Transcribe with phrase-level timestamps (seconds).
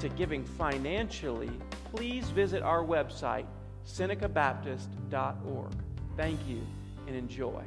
[0.00, 1.50] to giving financially,
[1.94, 3.46] please visit our website,
[3.86, 5.72] senecabaptist.org.
[6.16, 6.60] Thank you
[7.06, 7.62] and enjoy.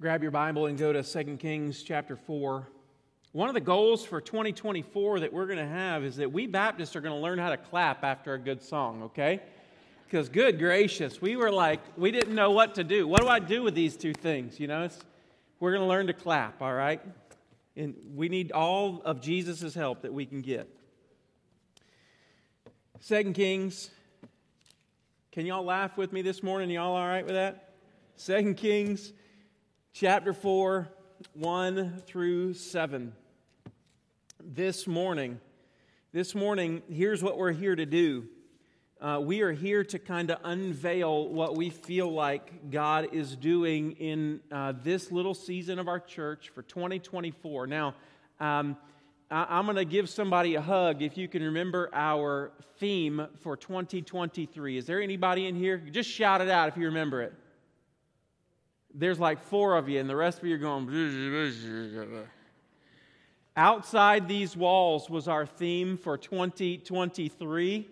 [0.00, 2.68] Grab your Bible and go to 2 Kings chapter 4.
[3.32, 6.94] One of the goals for 2024 that we're going to have is that we Baptists
[6.94, 9.40] are going to learn how to clap after a good song, okay?
[10.04, 13.08] Because, good gracious, we were like, we didn't know what to do.
[13.08, 14.60] What do I do with these two things?
[14.60, 14.88] You know,
[15.64, 17.00] we're going to learn to clap, all right?
[17.74, 20.68] And we need all of Jesus' help that we can get.
[23.00, 23.90] Second Kings.
[25.32, 26.68] Can y'all laugh with me this morning?
[26.68, 27.70] Y'all all right with that?
[28.16, 29.14] Second Kings
[29.94, 30.86] chapter 4,
[31.32, 33.14] 1 through 7.
[34.44, 35.40] This morning,
[36.12, 38.28] this morning, here's what we're here to do.
[39.00, 43.92] Uh, we are here to kind of unveil what we feel like God is doing
[43.92, 47.66] in uh, this little season of our church for 2024.
[47.66, 47.94] Now,
[48.40, 48.76] um,
[49.30, 53.56] I- am going to give somebody a hug if you can remember our theme for
[53.56, 54.78] 2023.
[54.78, 55.76] Is there anybody in here?
[55.76, 57.34] Just shout it out if you remember it.
[58.94, 60.86] There's like four of you, and the rest of you are going.
[63.56, 67.88] Outside these walls was our theme for 2023.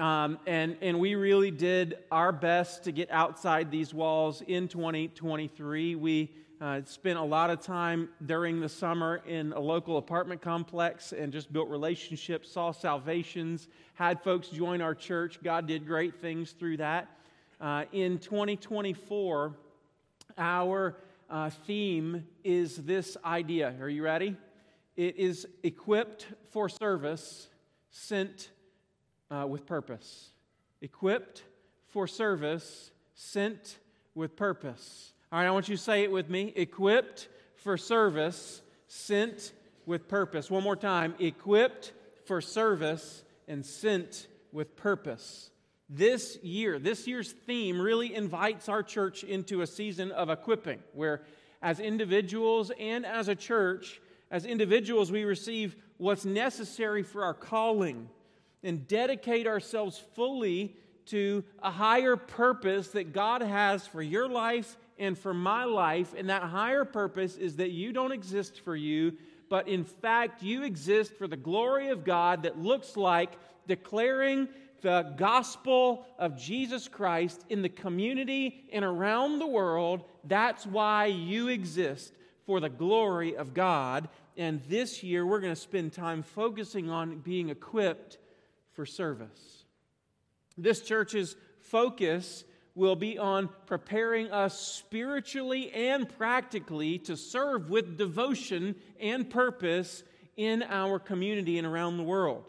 [0.00, 5.94] Um, and, and we really did our best to get outside these walls in 2023.
[5.94, 11.12] We uh, spent a lot of time during the summer in a local apartment complex
[11.12, 15.38] and just built relationships, saw salvations, had folks join our church.
[15.42, 17.06] God did great things through that.
[17.60, 19.54] Uh, in 2024,
[20.38, 20.96] our
[21.28, 23.74] uh, theme is this idea.
[23.78, 24.34] Are you ready?
[24.96, 27.48] It is equipped for service,
[27.90, 28.48] sent
[29.30, 30.30] uh, with purpose.
[30.80, 31.44] Equipped
[31.88, 33.78] for service, sent
[34.14, 35.12] with purpose.
[35.32, 36.52] All right, I want you to say it with me.
[36.56, 39.52] Equipped for service, sent
[39.86, 40.50] with purpose.
[40.50, 41.14] One more time.
[41.18, 41.92] Equipped
[42.24, 45.50] for service and sent with purpose.
[45.88, 51.22] This year, this year's theme really invites our church into a season of equipping where,
[51.60, 58.08] as individuals and as a church, as individuals, we receive what's necessary for our calling
[58.62, 60.76] and dedicate ourselves fully
[61.06, 66.14] to a higher purpose that God has for your life and for my life.
[66.16, 69.14] And that higher purpose is that you don't exist for you,
[69.48, 73.32] but in fact, you exist for the glory of God that looks like
[73.66, 74.48] declaring
[74.82, 80.04] the gospel of Jesus Christ in the community and around the world.
[80.24, 82.14] That's why you exist
[82.46, 84.08] for the glory of God.
[84.36, 88.18] And this year, we're going to spend time focusing on being equipped
[88.80, 89.66] for service.
[90.56, 98.74] This church's focus will be on preparing us spiritually and practically to serve with devotion
[98.98, 100.02] and purpose
[100.38, 102.42] in our community and around the world.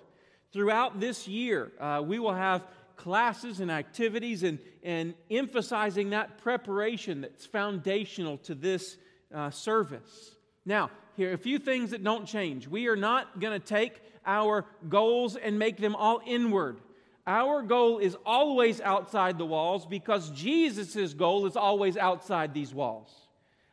[0.54, 2.64] Throughout this year, uh, we will have
[2.96, 8.96] classes and activities and, and emphasizing that preparation that's foundational to this
[9.36, 10.38] uh, service.
[10.66, 12.70] Now, here, are a few things that don't change.
[12.70, 16.78] We are not going to take our goals and make them all inward.
[17.28, 23.10] Our goal is always outside the walls because Jesus' goal is always outside these walls.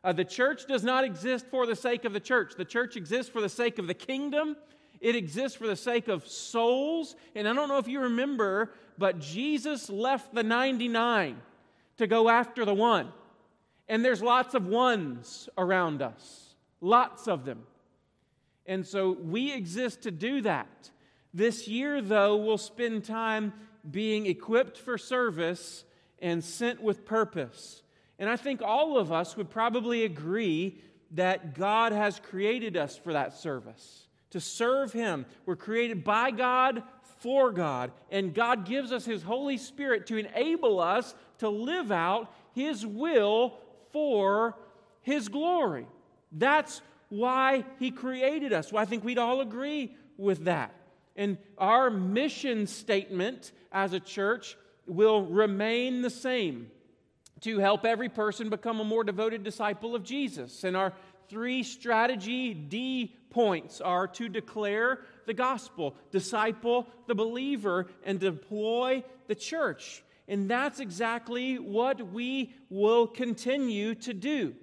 [0.04, 2.54] Uh, the church does not exist for the sake of the church.
[2.56, 4.56] The church exists for the sake of the kingdom.
[5.00, 7.16] It exists for the sake of souls.
[7.34, 11.41] And I don't know if you remember, but Jesus left the 99
[11.98, 13.09] to go after the one.
[13.88, 17.65] And there's lots of ones around us, lots of them.
[18.68, 20.91] And so we exist to do that.
[21.34, 23.53] This year, though, we'll spend time
[23.91, 25.84] being equipped for service
[26.20, 27.82] and sent with purpose.
[28.18, 30.78] And I think all of us would probably agree
[31.12, 35.24] that God has created us for that service, to serve Him.
[35.47, 36.82] We're created by God,
[37.21, 42.30] for God, and God gives us His Holy Spirit to enable us to live out
[42.53, 43.54] His will
[43.92, 44.56] for
[45.00, 45.86] His glory.
[46.30, 48.72] That's why He created us.
[48.72, 50.75] Well, I think we'd all agree with that.
[51.16, 54.57] And our mission statement as a church
[54.87, 56.71] will remain the same
[57.41, 60.65] to help every person become a more devoted disciple of Jesus.
[60.65, 60.93] And our
[61.28, 69.34] three strategy D points are to declare the gospel, disciple the believer, and deploy the
[69.34, 70.03] church.
[70.27, 74.55] And that's exactly what we will continue to do.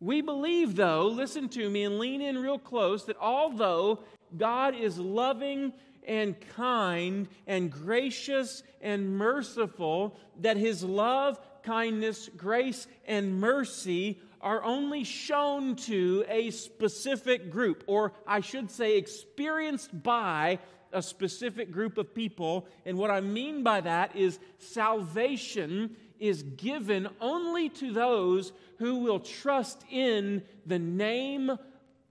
[0.00, 4.00] We believe, though, listen to me and lean in real close, that although
[4.36, 5.72] God is loving
[6.06, 15.02] and kind and gracious and merciful, that his love, kindness, grace, and mercy are only
[15.02, 20.60] shown to a specific group, or I should say, experienced by
[20.92, 22.66] a specific group of people.
[22.86, 29.20] And what I mean by that is salvation is given only to those who will
[29.20, 31.56] trust in the name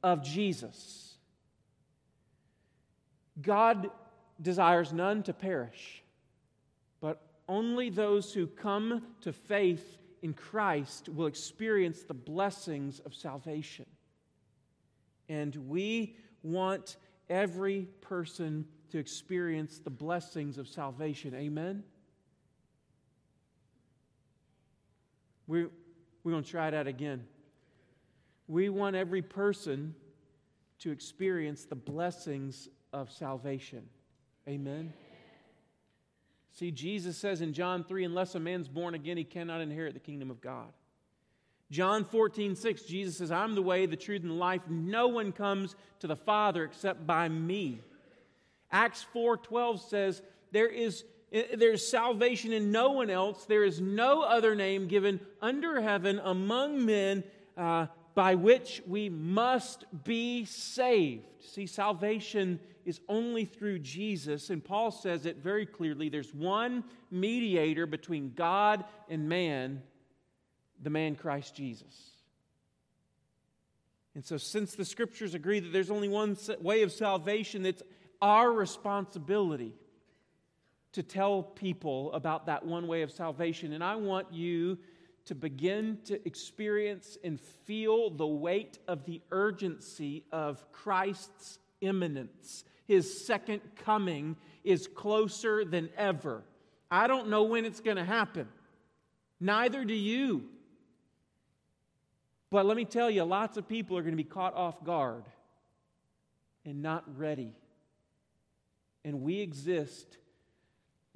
[0.03, 1.15] of Jesus.
[3.41, 3.89] God
[4.41, 6.03] desires none to perish,
[7.01, 13.85] but only those who come to faith in Christ will experience the blessings of salvation.
[15.29, 16.97] And we want
[17.29, 21.35] every person to experience the blessings of salvation.
[21.35, 21.83] Amen?
[25.47, 25.69] We're,
[26.23, 27.25] we're going to try that again.
[28.47, 29.95] We want every person
[30.79, 33.83] to experience the blessings of salvation.
[34.47, 34.93] Amen?
[36.51, 39.99] See, Jesus says in John 3 unless a man's born again, he cannot inherit the
[39.99, 40.71] kingdom of God.
[41.69, 44.61] John 14, 6, Jesus says, I'm the way, the truth, and the life.
[44.69, 47.81] No one comes to the Father except by me.
[48.71, 50.21] Acts 4, 12 says,
[50.51, 53.45] There is there's salvation in no one else.
[53.45, 57.23] There is no other name given under heaven among men
[57.57, 61.25] uh, by which we must be saved.
[61.39, 66.07] See, salvation is only through Jesus, and Paul says it very clearly.
[66.07, 69.81] There's one mediator between God and man,
[70.81, 72.11] the man Christ Jesus.
[74.15, 77.83] And so, since the scriptures agree that there's only one way of salvation, it's
[78.21, 79.73] our responsibility
[80.93, 83.73] to tell people about that one way of salvation.
[83.73, 84.77] And I want you
[85.25, 92.63] to begin to experience and feel the weight of the urgency of Christ's imminence.
[92.85, 96.43] His second coming is closer than ever.
[96.89, 98.47] I don't know when it's going to happen.
[99.39, 100.45] Neither do you.
[102.49, 105.25] But let me tell you, lots of people are going to be caught off guard
[106.65, 107.53] and not ready.
[109.03, 110.17] And we exist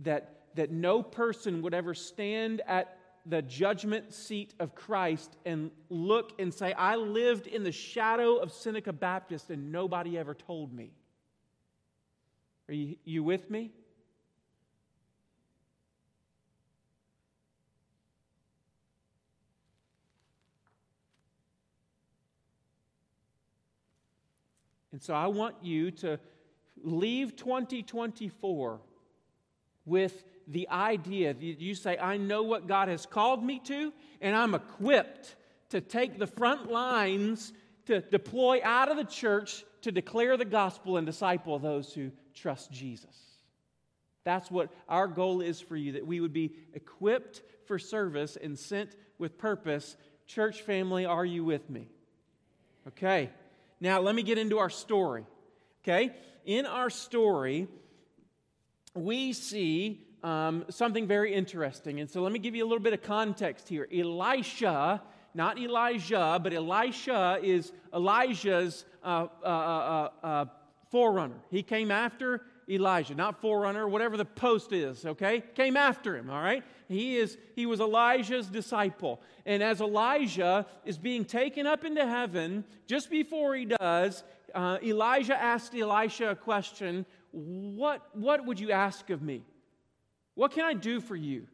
[0.04, 6.34] that, that no person would ever stand at the judgment seat of Christ and look
[6.40, 10.92] and say, I lived in the shadow of Seneca Baptist and nobody ever told me.
[12.68, 13.72] Are you, you with me?
[24.92, 26.20] And so I want you to
[26.84, 28.82] leave 2024
[29.86, 34.36] with the idea that you say, I know what God has called me to, and
[34.36, 35.36] I'm equipped
[35.70, 37.54] to take the front lines
[37.86, 42.72] to deploy out of the church to declare the gospel and disciple those who trust
[42.72, 43.16] Jesus.
[44.24, 48.58] That's what our goal is for you, that we would be equipped for service and
[48.58, 49.98] sent with purpose.
[50.28, 51.88] Church family, are you with me?
[52.90, 53.30] Okay,
[53.80, 55.26] now let me get into our story.
[55.84, 56.12] Okay,
[56.46, 57.68] in our story,
[58.96, 62.00] we see um, something very interesting.
[62.00, 63.88] And so let me give you a little bit of context here.
[63.94, 65.02] Elisha,
[65.34, 70.46] not Elijah, but Elisha is Elijah's uh, uh, uh, uh,
[70.92, 71.40] forerunner.
[71.50, 75.44] He came after Elijah, not forerunner, whatever the post is, okay?
[75.56, 76.64] Came after him, all right?
[76.88, 79.22] He is he was Elijah's disciple.
[79.46, 85.42] And as Elijah is being taken up into heaven, just before he does, uh, Elijah
[85.42, 89.44] asked Elisha a question what, what would you ask of me?
[90.36, 91.48] What can I do for you?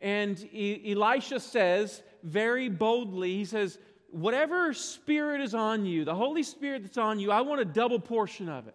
[0.00, 3.78] And e- Elisha says very boldly, he says,
[4.10, 8.00] Whatever spirit is on you, the Holy Spirit that's on you, I want a double
[8.00, 8.74] portion of it.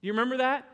[0.00, 0.66] Do you remember that?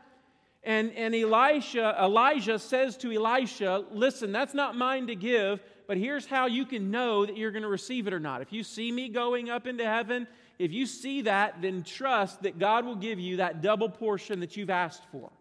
[0.63, 6.25] And, and Elisha, Elijah says to Elisha, Listen, that's not mine to give, but here's
[6.25, 8.41] how you can know that you're going to receive it or not.
[8.41, 10.27] If you see me going up into heaven
[10.59, 14.57] if you see that, then trust that God will give you that double portion that
[14.57, 15.31] you've asked for.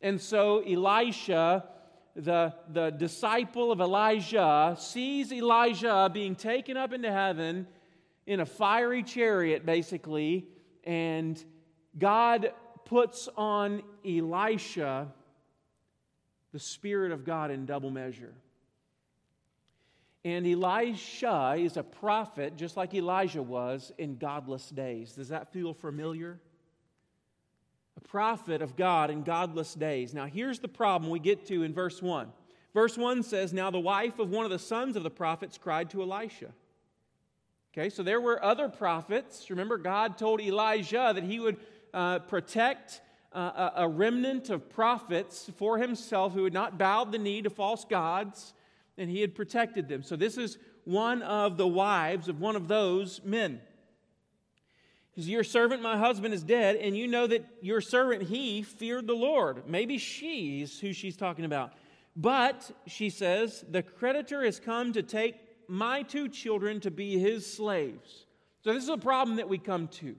[0.00, 1.64] And so Elisha,
[2.16, 7.66] the, the disciple of Elijah, sees Elijah being taken up into heaven
[8.26, 10.46] in a fiery chariot, basically,
[10.84, 11.42] and
[11.98, 12.52] God
[12.84, 15.08] puts on Elisha
[16.52, 18.32] the Spirit of God in double measure.
[20.24, 25.12] And Elisha is a prophet, just like Elijah was in godless days.
[25.12, 26.40] Does that feel familiar?
[27.98, 30.14] A prophet of God in godless days.
[30.14, 32.32] Now, here's the problem we get to in verse 1.
[32.72, 35.90] Verse 1 says, Now the wife of one of the sons of the prophets cried
[35.90, 36.52] to Elisha.
[37.76, 39.50] Okay, so there were other prophets.
[39.50, 41.56] Remember, God told Elijah that he would
[41.92, 43.00] uh, protect
[43.32, 47.84] uh, a remnant of prophets for himself who had not bowed the knee to false
[47.84, 48.54] gods,
[48.96, 50.02] and he had protected them.
[50.02, 53.60] So this is one of the wives of one of those men.
[55.10, 59.06] Because your servant, my husband, is dead, and you know that your servant, he feared
[59.06, 59.68] the Lord.
[59.68, 61.72] Maybe she's who she's talking about.
[62.16, 65.36] But, she says, the creditor has come to take
[65.68, 68.26] my two children to be his slaves.
[68.62, 70.16] So, this is a problem that we come to.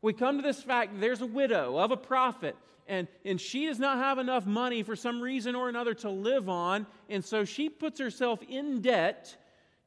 [0.00, 3.78] We come to this fact there's a widow of a prophet, and, and she does
[3.78, 7.68] not have enough money for some reason or another to live on, and so she
[7.68, 9.36] puts herself in debt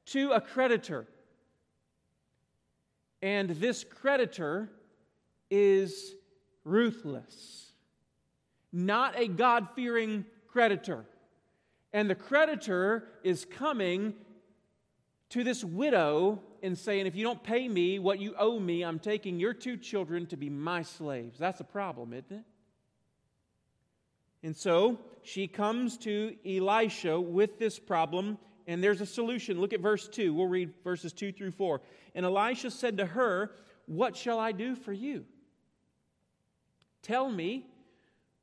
[0.08, 1.08] to a creditor.
[3.22, 4.70] And this creditor
[5.50, 6.15] is
[6.63, 7.72] ruthless,
[8.74, 11.06] not a God fearing creditor.
[11.94, 14.13] And the creditor is coming
[15.30, 19.00] to this widow and saying, If you don't pay me what you owe me, I'm
[19.00, 21.38] taking your two children to be my slaves.
[21.39, 22.46] That's a problem, isn't it?
[24.44, 28.38] And so she comes to Elisha with this problem,
[28.68, 29.62] and there's a solution.
[29.62, 30.34] Look at verse 2.
[30.34, 31.82] We'll read verses 2 through 4.
[32.15, 33.51] And Elisha said to her,
[33.86, 35.25] What shall I do for you?
[37.03, 37.65] Tell me,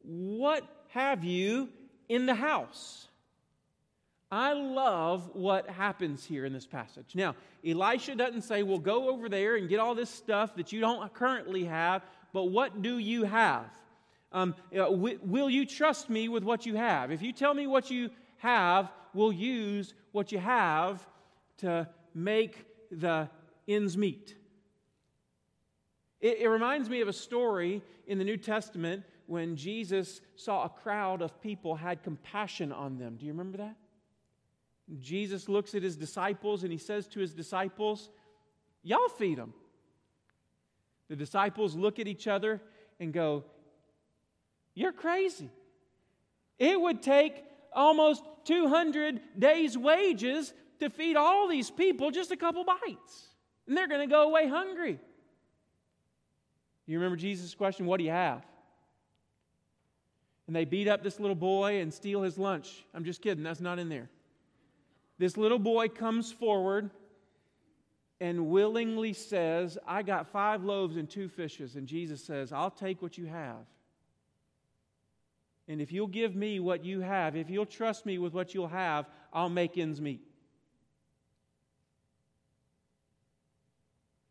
[0.02, 1.68] what have you
[2.08, 3.07] in the house?
[4.30, 7.14] I love what happens here in this passage.
[7.14, 7.34] Now,
[7.66, 11.12] Elisha doesn't say, well, go over there and get all this stuff that you don't
[11.14, 12.02] currently have,
[12.34, 13.70] but what do you have?
[14.30, 17.10] Um, w- will you trust me with what you have?
[17.10, 21.06] If you tell me what you have, we'll use what you have
[21.58, 23.30] to make the
[23.66, 24.36] ends meet.
[26.20, 30.68] It, it reminds me of a story in the New Testament when Jesus saw a
[30.68, 33.16] crowd of people, had compassion on them.
[33.16, 33.76] Do you remember that?
[35.00, 38.08] Jesus looks at his disciples and he says to his disciples,
[38.82, 39.52] Y'all feed them.
[41.08, 42.60] The disciples look at each other
[42.98, 43.44] and go,
[44.74, 45.50] You're crazy.
[46.58, 52.64] It would take almost 200 days' wages to feed all these people just a couple
[52.64, 53.28] bites.
[53.66, 54.98] And they're going to go away hungry.
[56.86, 58.42] You remember Jesus' question, What do you have?
[60.46, 62.86] And they beat up this little boy and steal his lunch.
[62.94, 64.08] I'm just kidding, that's not in there
[65.18, 66.90] this little boy comes forward
[68.20, 71.76] and willingly says, I got five loaves and two fishes.
[71.76, 73.66] And Jesus says, I'll take what you have.
[75.68, 78.68] And if you'll give me what you have, if you'll trust me with what you'll
[78.68, 80.22] have, I'll make ends meet.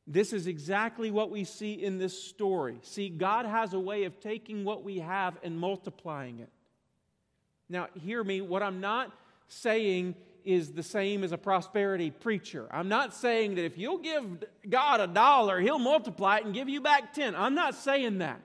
[0.08, 2.80] This is exactly what we see in this story.
[2.82, 6.50] See, God has a way of taking what we have and multiplying it.
[7.70, 9.12] Now, hear me, what I'm not
[9.50, 10.16] saying
[10.48, 12.68] is the same as a prosperity preacher.
[12.72, 14.24] I'm not saying that if you'll give
[14.68, 17.36] God a dollar, He'll multiply it and give you back 10.
[17.36, 18.42] I'm not saying that.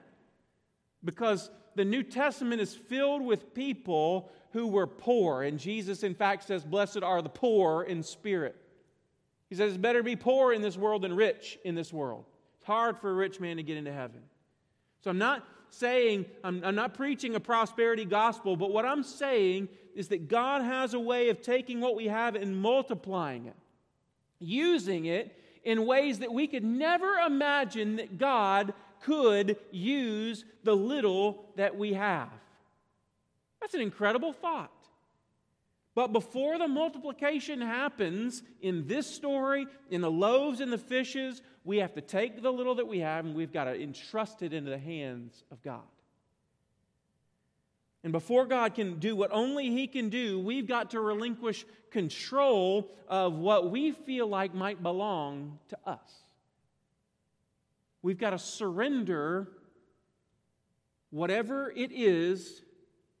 [1.03, 5.43] Because the New Testament is filled with people who were poor.
[5.43, 8.55] And Jesus, in fact, says, Blessed are the poor in spirit.
[9.49, 12.25] He says, It's better to be poor in this world than rich in this world.
[12.57, 14.21] It's hard for a rich man to get into heaven.
[15.03, 19.69] So I'm not saying, I'm, I'm not preaching a prosperity gospel, but what I'm saying
[19.95, 23.55] is that God has a way of taking what we have and multiplying it,
[24.39, 31.45] using it in ways that we could never imagine that God could use the little
[31.55, 32.29] that we have.
[33.61, 34.71] That's an incredible thought.
[35.95, 41.77] But before the multiplication happens in this story, in the loaves and the fishes, we
[41.77, 44.71] have to take the little that we have and we've got to entrust it into
[44.71, 45.81] the hands of God.
[48.03, 52.91] And before God can do what only He can do, we've got to relinquish control
[53.07, 56.11] of what we feel like might belong to us.
[58.01, 59.47] We've got to surrender
[61.11, 62.63] whatever it is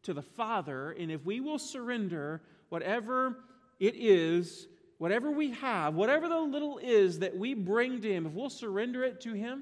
[0.01, 0.91] to the Father.
[0.91, 2.41] And if we will surrender
[2.73, 3.37] whatever
[3.79, 8.33] it is, whatever we have, whatever the little is that we bring to Him, if
[8.33, 9.61] we'll surrender it to Him,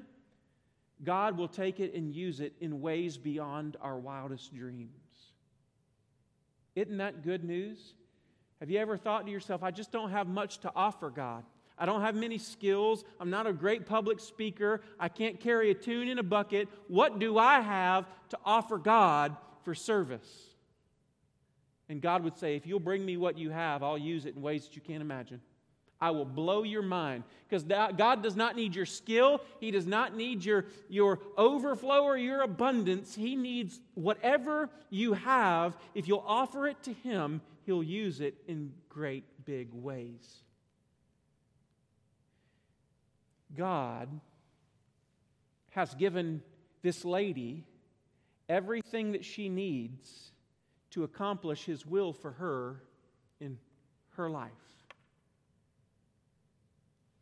[1.04, 4.88] God will take it and use it in ways beyond our wildest dreams.
[6.74, 7.92] Isn't that good news?
[8.60, 11.44] Have you ever thought to yourself, I just don't have much to offer God?
[11.76, 13.04] I don't have many skills.
[13.20, 14.80] I'm not a great public speaker.
[14.98, 16.66] I can't carry a tune in a bucket.
[16.88, 20.51] What do I have to offer God for service?
[21.88, 24.42] And God would say, If you'll bring me what you have, I'll use it in
[24.42, 25.40] ways that you can't imagine.
[26.00, 27.22] I will blow your mind.
[27.48, 32.16] Because God does not need your skill, He does not need your, your overflow or
[32.16, 33.14] your abundance.
[33.14, 35.76] He needs whatever you have.
[35.94, 40.42] If you'll offer it to Him, He'll use it in great big ways.
[43.56, 44.08] God
[45.70, 46.42] has given
[46.82, 47.64] this lady
[48.48, 50.32] everything that she needs
[50.92, 52.82] to accomplish His will for her
[53.40, 53.58] in
[54.16, 54.50] her life.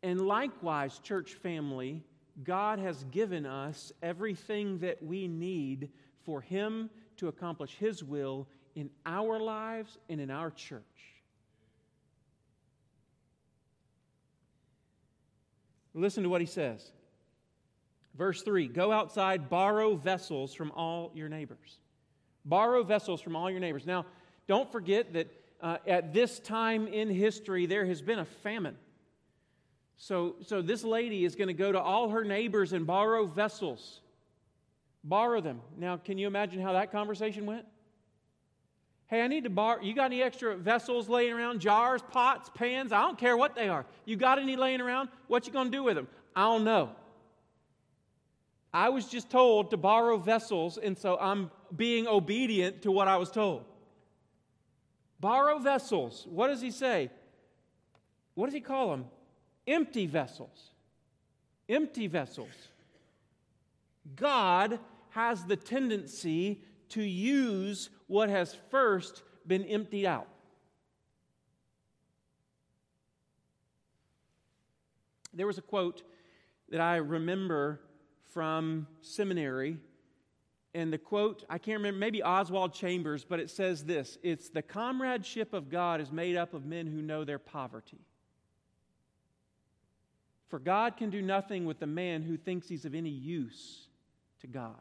[0.03, 2.03] And likewise, church family,
[2.43, 5.89] God has given us everything that we need
[6.23, 10.81] for Him to accomplish His will in our lives and in our church.
[15.93, 16.91] Listen to what He says.
[18.15, 21.79] Verse 3 Go outside, borrow vessels from all your neighbors.
[22.45, 23.85] Borrow vessels from all your neighbors.
[23.85, 24.05] Now,
[24.47, 25.31] don't forget that
[25.61, 28.75] uh, at this time in history, there has been a famine.
[29.97, 34.01] So, so this lady is going to go to all her neighbors and borrow vessels.
[35.03, 35.61] Borrow them.
[35.77, 37.65] Now, can you imagine how that conversation went?
[39.07, 39.81] Hey, I need to borrow.
[39.81, 41.59] You got any extra vessels laying around?
[41.59, 42.91] Jars, pots, pans?
[42.91, 43.85] I don't care what they are.
[44.05, 45.09] You got any laying around?
[45.27, 46.07] What you going to do with them?
[46.35, 46.91] I don't know.
[48.73, 53.17] I was just told to borrow vessels, and so I'm being obedient to what I
[53.17, 53.65] was told.
[55.19, 56.25] Borrow vessels.
[56.29, 57.09] What does he say?
[58.33, 59.05] What does he call them?
[59.67, 60.71] empty vessels.
[61.69, 62.49] Empty vessels.
[64.15, 70.27] God has the tendency to use what has first been emptied out.
[75.33, 76.03] There was a quote
[76.69, 77.79] that I remember
[78.33, 79.77] from seminary,
[80.73, 84.61] and the quote, I can't remember, maybe Oswald Chambers, but it says this It's the
[84.61, 87.99] comradeship of God is made up of men who know their poverty.
[90.47, 93.87] For God can do nothing with the man who thinks he's of any use
[94.41, 94.75] to God.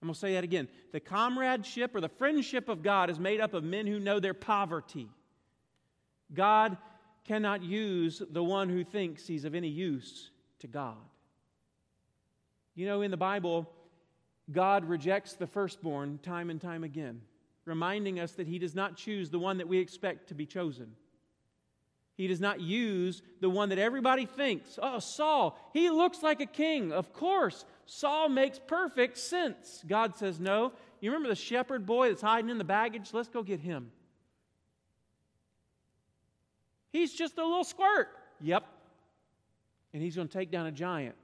[0.00, 0.68] I'm going to say that again.
[0.90, 4.34] The comradeship or the friendship of God is made up of men who know their
[4.34, 5.08] poverty.
[6.32, 6.76] God
[7.24, 10.96] cannot use the one who thinks he's of any use to God.
[12.74, 13.68] You know, in the Bible,
[14.52, 17.20] God rejects the firstborn time and time again,
[17.64, 20.92] reminding us that he does not choose the one that we expect to be chosen.
[22.14, 24.78] He does not use the one that everybody thinks.
[24.80, 26.92] Oh, Saul, he looks like a king.
[26.92, 29.82] Of course, Saul makes perfect sense.
[29.86, 30.72] God says, No.
[31.00, 33.10] You remember the shepherd boy that's hiding in the baggage?
[33.12, 33.90] Let's go get him.
[36.92, 38.08] He's just a little squirt.
[38.40, 38.64] Yep.
[39.92, 41.16] And he's going to take down a giant.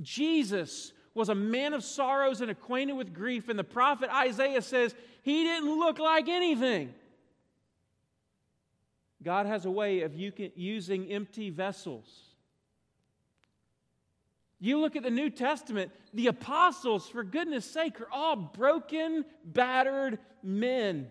[0.00, 4.94] Jesus was a man of sorrows and acquainted with grief, and the prophet Isaiah says
[5.22, 6.94] he didn't look like anything.
[9.22, 12.06] God has a way of using empty vessels.
[14.60, 20.18] You look at the New Testament, the apostles, for goodness sake, are all broken, battered
[20.42, 21.10] men.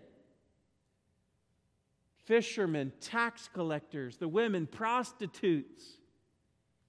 [2.24, 5.97] Fishermen, tax collectors, the women, prostitutes.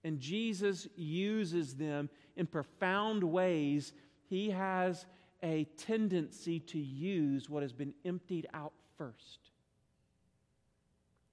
[0.04, 3.94] And Jesus uses them in profound ways.
[4.30, 5.06] He has
[5.44, 9.52] a tendency to use what has been emptied out first.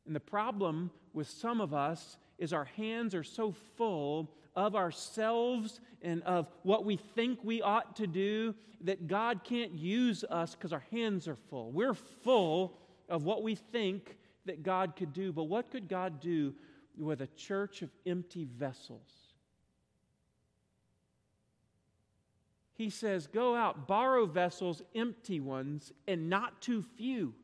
[0.06, 5.80] And the problem with some of us is our hands are so full of ourselves
[6.02, 10.72] and of what we think we ought to do that God can't use us because
[10.72, 11.72] our hands are full.
[11.72, 15.32] We're full of what we think that God could do.
[15.32, 16.54] But what could God do
[16.98, 19.26] with a church of empty vessels?
[22.76, 27.34] He says, Go out, borrow vessels, empty ones, and not too few.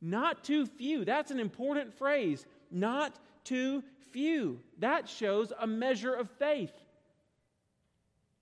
[0.00, 1.04] Not too few.
[1.04, 2.46] That's an important phrase.
[2.70, 3.82] Not too
[4.12, 4.60] few.
[4.78, 6.72] That shows a measure of faith.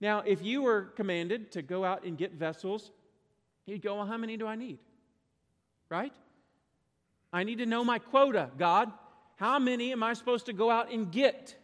[0.01, 2.90] Now, if you were commanded to go out and get vessels,
[3.64, 4.79] you'd go, Well, how many do I need?
[5.88, 6.12] Right?
[7.33, 8.90] I need to know my quota, God.
[9.37, 11.55] How many am I supposed to go out and get?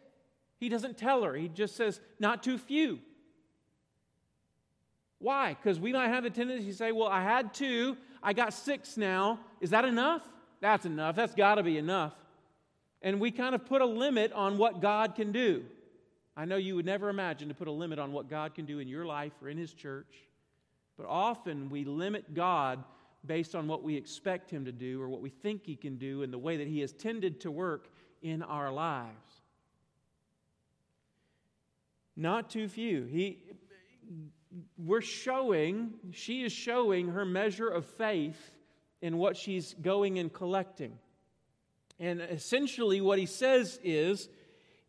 [0.59, 3.01] He doesn't tell her, he just says, Not too few.
[5.19, 5.55] Why?
[5.55, 8.97] Because we might have a tendency to say, Well, I had two, I got six
[8.97, 9.41] now.
[9.61, 10.23] Is that enough?
[10.61, 11.17] That's enough.
[11.17, 12.13] That's got to be enough.
[13.03, 15.65] And we kind of put a limit on what God can do.
[16.37, 18.79] I know you would never imagine to put a limit on what God can do
[18.79, 20.15] in your life or in His church,
[20.97, 22.83] but often we limit God
[23.25, 26.23] based on what we expect Him to do or what we think He can do
[26.23, 27.89] and the way that He has tended to work
[28.23, 29.43] in our lives.
[32.17, 33.05] Not too few.
[33.05, 33.39] He,
[34.77, 38.53] we're showing, she is showing her measure of faith
[39.01, 40.99] in what she's going and collecting.
[41.99, 44.29] And essentially, what he says is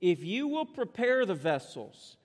[0.02, 2.18] if you will prepare the vessels,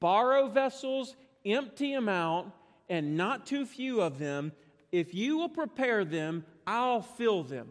[0.00, 2.50] borrow vessels, empty them out,
[2.88, 4.52] and not too few of them,
[4.96, 7.68] if you will prepare them, I'll fill them.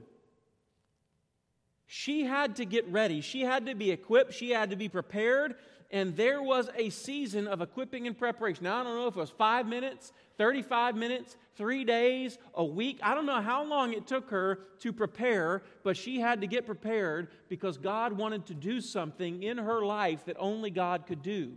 [1.88, 3.22] She had to get ready.
[3.22, 4.34] She had to be equipped.
[4.34, 5.56] She had to be prepared.
[5.90, 8.66] And there was a season of equipping and preparation.
[8.66, 13.00] Now, I don't know if it was five minutes, 35 minutes, three days, a week.
[13.02, 16.68] I don't know how long it took her to prepare, but she had to get
[16.68, 21.54] prepared because God wanted to do something in her life that only God could do.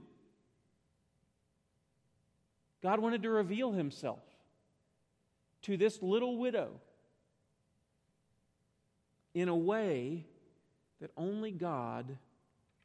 [2.83, 4.28] God wanted to reveal himself
[5.63, 6.71] to this little widow
[9.35, 10.25] in a way
[11.01, 12.17] that only God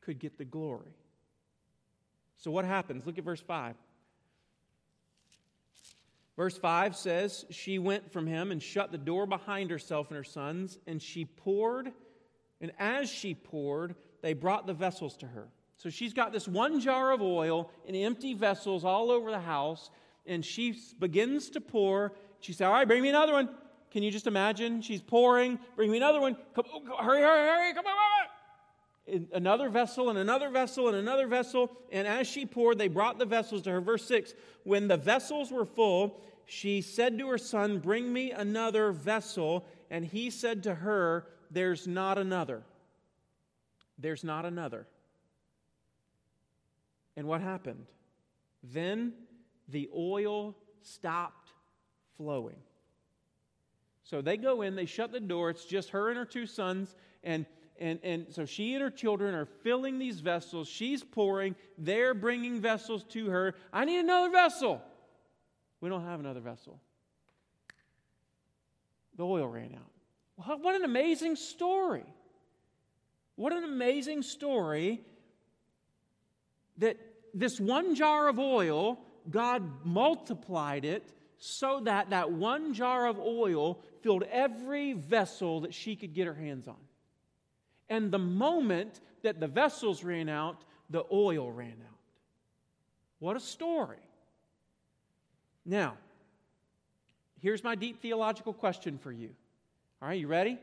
[0.01, 0.95] could get the glory.
[2.37, 3.05] So, what happens?
[3.05, 3.75] Look at verse 5.
[6.35, 10.23] Verse 5 says, She went from him and shut the door behind herself and her
[10.23, 11.91] sons, and she poured,
[12.59, 15.47] and as she poured, they brought the vessels to her.
[15.77, 19.89] So she's got this one jar of oil and empty vessels all over the house,
[20.25, 22.13] and she begins to pour.
[22.43, 23.49] She said, All right, bring me another one.
[23.89, 24.81] Can you just imagine?
[24.81, 26.35] She's pouring, bring me another one.
[26.53, 29.27] Come, oh, hurry, hurry, hurry, come on.
[29.33, 31.71] Another vessel and another vessel and another vessel.
[31.91, 33.81] And as she poured, they brought the vessels to her.
[33.81, 38.91] Verse 6 When the vessels were full, she said to her son, Bring me another
[38.91, 39.65] vessel.
[39.89, 42.63] And he said to her, There's not another.
[43.97, 44.85] There's not another.
[47.15, 47.85] And what happened?
[48.63, 49.13] Then
[49.69, 51.42] the oil stopped
[52.17, 52.57] flowing.
[54.03, 55.49] So they go in, they shut the door.
[55.49, 56.95] It's just her and her two sons.
[57.23, 57.45] And,
[57.79, 60.67] and, and so she and her children are filling these vessels.
[60.67, 61.55] She's pouring.
[61.77, 63.55] They're bringing vessels to her.
[63.71, 64.81] I need another vessel.
[65.79, 66.79] We don't have another vessel.
[69.15, 70.59] The oil ran out.
[70.61, 72.05] What an amazing story.
[73.35, 75.01] What an amazing story
[76.77, 76.97] that
[77.33, 78.99] this one jar of oil,
[79.29, 81.03] God multiplied it
[81.45, 86.33] so that that one jar of oil filled every vessel that she could get her
[86.33, 86.77] hands on.
[87.89, 91.99] And the moment that the vessels ran out, the oil ran out.
[93.19, 93.97] What a story.
[95.65, 95.97] Now,
[97.41, 99.31] here's my deep theological question for you.
[100.01, 100.57] All right, you ready?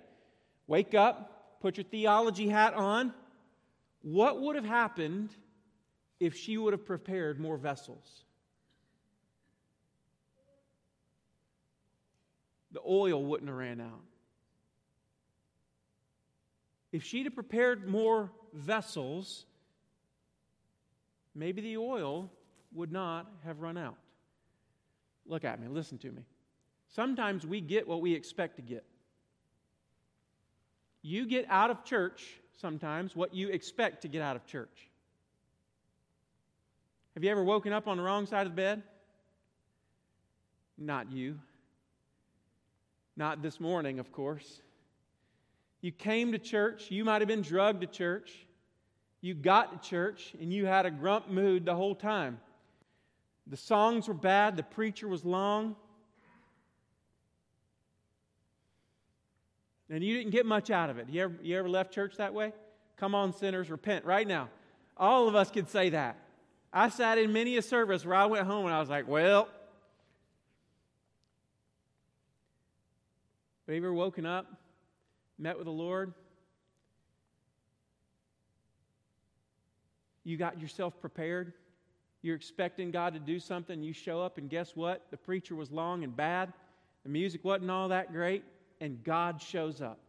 [0.66, 3.12] Wake up, put your theology hat on.
[4.00, 5.28] What would have happened
[6.20, 8.24] if she would have prepared more vessels?
[12.72, 14.02] The oil wouldn't have ran out.
[16.92, 19.44] If she'd have prepared more vessels,
[21.34, 22.30] maybe the oil
[22.72, 23.96] would not have run out.
[25.26, 26.22] Look at me, listen to me.
[26.88, 28.84] Sometimes we get what we expect to get.
[31.02, 34.88] You get out of church sometimes what you expect to get out of church.
[37.14, 38.82] Have you ever woken up on the wrong side of the bed?
[40.76, 41.38] Not you.
[43.16, 44.62] Not this morning, of course.
[45.80, 48.46] You came to church, you might have been drugged to church.
[49.22, 52.40] You got to church, and you had a grump mood the whole time.
[53.46, 55.76] The songs were bad, the preacher was long.
[59.90, 61.08] And you didn't get much out of it.
[61.10, 62.52] You ever, you ever left church that way?
[62.96, 64.48] Come on, sinners, repent right now.
[64.96, 66.16] All of us could say that.
[66.72, 69.48] I sat in many a service where I went home and I was like, well,
[73.70, 74.46] Have you ever woken up,
[75.38, 76.12] met with the Lord?
[80.24, 81.52] You got yourself prepared.
[82.20, 83.80] You're expecting God to do something.
[83.80, 85.06] You show up, and guess what?
[85.12, 86.52] The preacher was long and bad.
[87.04, 88.42] The music wasn't all that great,
[88.80, 90.00] and God shows up.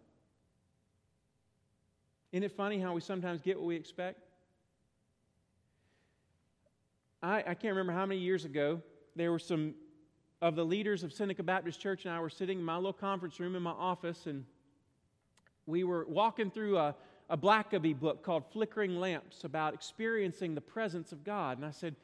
[2.32, 4.24] Isn't it funny how we sometimes get what we expect?
[7.21, 8.82] I, I can't remember how many years ago,
[9.15, 9.76] there were some
[10.41, 13.39] of the leaders of Seneca Baptist Church and I were sitting in my little conference
[13.39, 14.43] room in my office, and
[15.67, 16.95] we were walking through a,
[17.30, 21.58] a Blackaby book called Flickering Lamps about experiencing the presence of God.
[21.58, 21.95] And I said,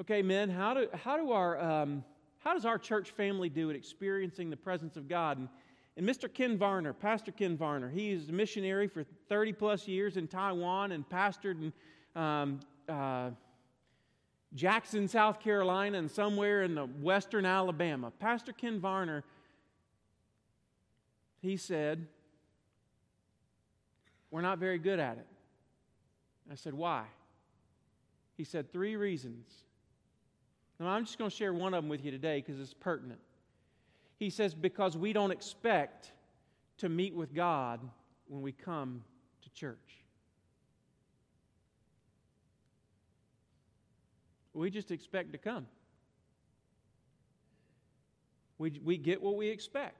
[0.00, 2.04] okay, men, how, do, how, do our, um,
[2.38, 5.38] how does our church family do at experiencing the presence of God?
[5.38, 5.48] And,
[5.96, 6.32] and Mr.
[6.32, 10.92] Ken Varner, Pastor Ken Varner, he is a missionary for 30 plus years in Taiwan
[10.92, 11.72] and pastored in
[12.20, 13.30] um, uh,
[14.54, 18.10] Jackson, South Carolina, and somewhere in the western Alabama.
[18.18, 19.24] Pastor Ken Varner,
[21.40, 22.06] he said,
[24.30, 25.26] We're not very good at it.
[26.50, 27.04] I said, Why?
[28.36, 29.48] He said, Three reasons.
[30.78, 33.20] And I'm just going to share one of them with you today because it's pertinent.
[34.18, 36.12] He says, Because we don't expect
[36.78, 37.80] to meet with God
[38.28, 39.02] when we come
[39.42, 40.01] to church.
[44.54, 45.66] We just expect to come.
[48.58, 49.96] We, we get what we expect.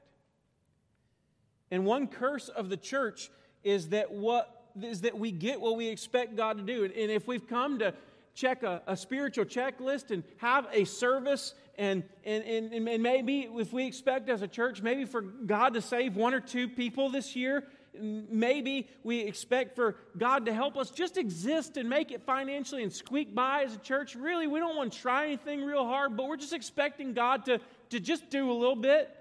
[1.70, 3.30] And one curse of the church
[3.64, 6.84] is that what is that we get what we expect God to do.
[6.84, 7.92] And, if we've come to
[8.34, 13.72] check a, a, spiritual checklist and have a service and, and, and, and maybe if
[13.72, 17.36] we expect as a church maybe for god to save one or two people this
[17.36, 17.64] year
[18.00, 22.92] maybe we expect for god to help us just exist and make it financially and
[22.92, 26.26] squeak by as a church really we don't want to try anything real hard but
[26.26, 29.14] we're just expecting god to, to just do a little bit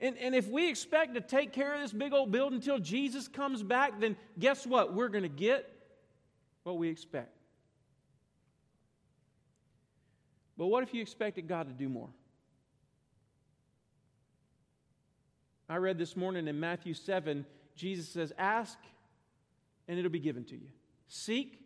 [0.00, 3.26] and, and if we expect to take care of this big old building until jesus
[3.26, 5.70] comes back then guess what we're going to get
[6.64, 7.30] what we expect.
[10.56, 12.08] But what if you expected God to do more?
[15.68, 18.78] I read this morning in Matthew 7, Jesus says, Ask
[19.88, 20.68] and it'll be given to you.
[21.08, 21.58] Seek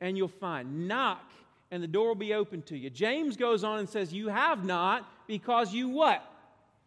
[0.00, 0.88] and you'll find.
[0.88, 1.30] Knock
[1.70, 2.90] and the door will be open to you.
[2.90, 6.24] James goes on and says, You have not because you what?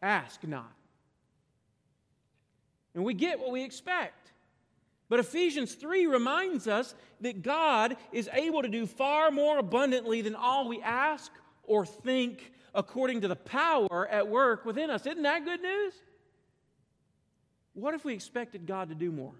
[0.01, 0.71] Ask not.
[2.93, 4.31] And we get what we expect.
[5.09, 10.35] But Ephesians 3 reminds us that God is able to do far more abundantly than
[10.35, 11.31] all we ask
[11.63, 15.05] or think according to the power at work within us.
[15.05, 15.93] Isn't that good news?
[17.77, 19.35] What if we expected God to do more?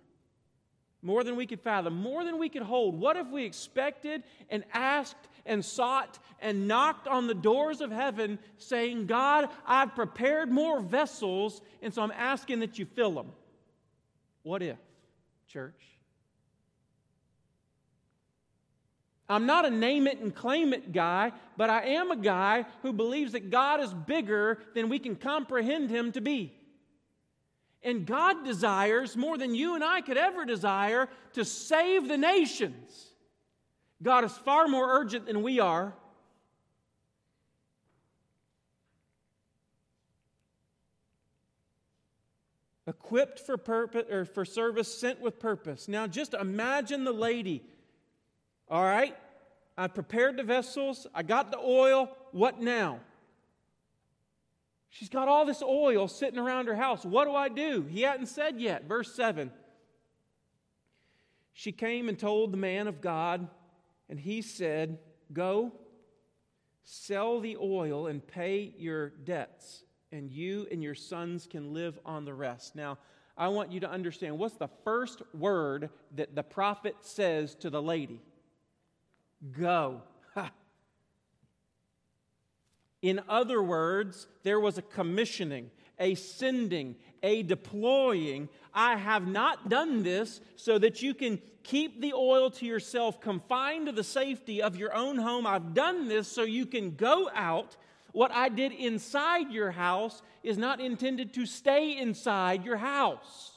[1.02, 3.00] More than we could fathom, more than we could hold.
[3.00, 8.38] What if we expected and asked and sought and knocked on the doors of heaven
[8.58, 13.32] saying, God, I've prepared more vessels, and so I'm asking that you fill them?
[14.44, 14.78] What if?
[15.48, 15.82] church.
[19.30, 22.92] I'm not a name it and claim it guy, but I am a guy who
[22.92, 26.57] believes that God is bigger than we can comprehend him to be.
[27.84, 33.08] And God desires more than you and I could ever desire to save the nations.
[34.02, 35.94] God is far more urgent than we are.
[42.88, 45.88] equipped for purpose or for service, sent with purpose.
[45.88, 47.62] Now just imagine the lady.
[48.70, 49.16] All right,
[49.78, 52.10] I prepared the vessels, I got the oil.
[52.32, 53.00] What now?
[54.98, 57.06] She's got all this oil sitting around her house.
[57.06, 57.84] What do I do?
[57.84, 58.86] He hadn't said yet.
[58.88, 59.52] Verse 7.
[61.54, 63.48] She came and told the man of God,
[64.10, 64.98] and he said,
[65.32, 65.72] Go,
[66.84, 72.26] sell the oil and pay your debts and you and your sons can live on
[72.26, 72.76] the rest.
[72.76, 72.98] Now,
[73.38, 77.84] I want you to understand what's the first word that the prophet says to the
[77.84, 78.20] lady?
[79.52, 80.02] Go.
[83.02, 88.50] In other words, there was a commissioning, a sending, a deploying.
[88.74, 93.88] I have not done this so that you can keep the oil to yourself, confined
[93.88, 95.46] to the safety of your own home.
[95.46, 97.76] I've done this so you can go out
[98.18, 103.52] what I did inside your house is not intended to stay inside your house.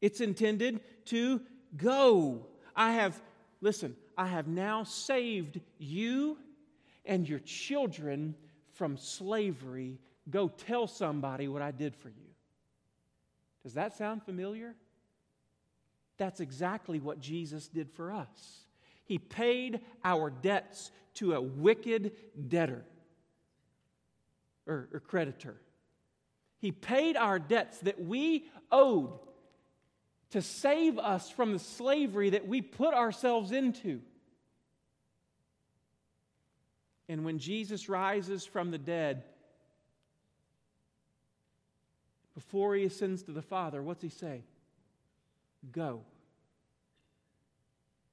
[0.00, 1.40] It's intended to
[1.76, 2.46] go.
[2.76, 3.20] I have,
[3.60, 6.38] listen, I have now saved you
[7.04, 8.34] and your children
[8.74, 9.98] from slavery.
[10.30, 12.32] Go tell somebody what I did for you.
[13.62, 14.74] Does that sound familiar?
[16.16, 18.64] That's exactly what Jesus did for us.
[19.04, 22.12] He paid our debts to a wicked
[22.48, 22.84] debtor
[24.66, 25.56] or, or creditor.
[26.58, 29.18] He paid our debts that we owed
[30.30, 34.00] to save us from the slavery that we put ourselves into.
[37.12, 39.22] And when Jesus rises from the dead,
[42.34, 44.44] before he ascends to the Father, what's he say?
[45.70, 46.00] Go.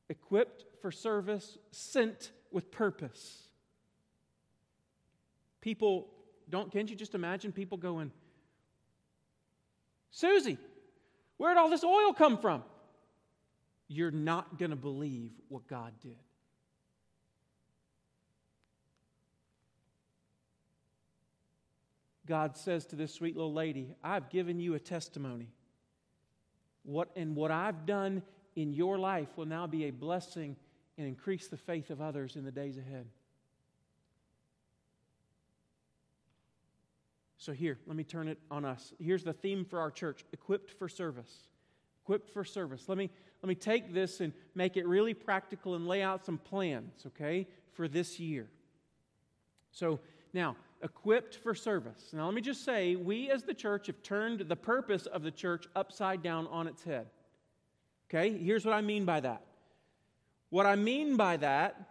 [0.10, 3.44] Equipped for service, sent with purpose.
[5.62, 6.10] People
[6.50, 8.12] don't, can't you just imagine people going,
[10.12, 10.58] Susie,
[11.38, 12.64] where'd all this oil come from?
[13.88, 16.18] You're not going to believe what God did.
[22.30, 25.50] God says to this sweet little lady, I've given you a testimony.
[26.84, 28.22] What, and what I've done
[28.56, 30.56] in your life will now be a blessing
[30.98, 33.08] and increase the faith of others in the days ahead.
[37.38, 38.94] So, here, let me turn it on us.
[39.00, 41.48] Here's the theme for our church equipped for service.
[42.04, 42.84] Equipped for service.
[42.88, 43.10] Let me,
[43.42, 47.48] let me take this and make it really practical and lay out some plans, okay,
[47.72, 48.48] for this year.
[49.72, 50.00] So
[50.34, 52.12] now, equipped for service.
[52.14, 55.32] Now, let me just say, we as the church have turned the purpose of the
[55.32, 57.08] church upside down on its head.
[58.10, 59.44] Okay, here's what I mean by that.
[60.50, 61.90] What I mean by that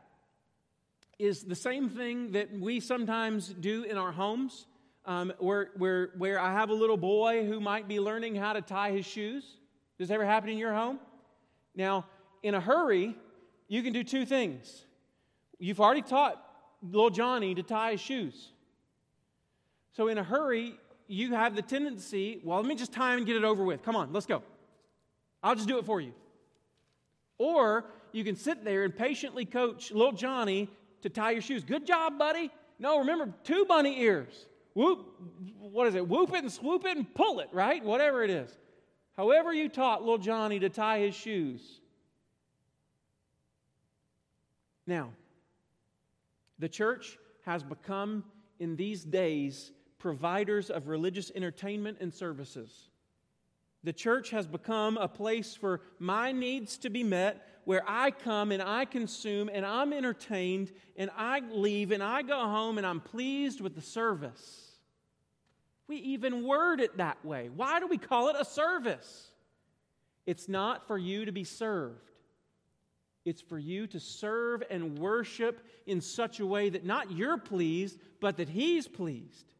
[1.18, 4.66] is the same thing that we sometimes do in our homes,
[5.04, 8.62] um, where, where, where I have a little boy who might be learning how to
[8.62, 9.44] tie his shoes.
[9.98, 10.98] Does this ever happen in your home?
[11.74, 12.06] Now,
[12.42, 13.16] in a hurry,
[13.68, 14.84] you can do two things.
[15.58, 16.42] You've already taught
[16.82, 18.52] little Johnny to tie his shoes.
[19.98, 20.74] So, in a hurry,
[21.08, 23.82] you have the tendency, well, let me just him and get it over with.
[23.82, 24.44] Come on, let's go.
[25.42, 26.12] I'll just do it for you.
[27.36, 30.70] Or you can sit there and patiently coach little Johnny
[31.02, 31.64] to tie your shoes.
[31.64, 32.48] Good job, buddy.
[32.78, 34.46] No, remember, two bunny ears.
[34.74, 35.04] Whoop,
[35.58, 36.06] what is it?
[36.06, 37.82] Whoop it and swoop it and pull it, right?
[37.82, 38.56] Whatever it is.
[39.16, 41.80] However, you taught little Johnny to tie his shoes.
[44.86, 45.10] Now,
[46.60, 48.22] the church has become,
[48.60, 52.88] in these days, providers of religious entertainment and services.
[53.84, 58.50] The church has become a place for my needs to be met, where I come
[58.50, 63.00] and I consume and I'm entertained and I leave and I go home and I'm
[63.00, 64.72] pleased with the service.
[65.86, 67.50] We even word it that way.
[67.54, 69.32] Why do we call it a service?
[70.26, 72.10] It's not for you to be served.
[73.26, 77.98] It's for you to serve and worship in such a way that not you're pleased,
[78.20, 79.52] but that He's pleased.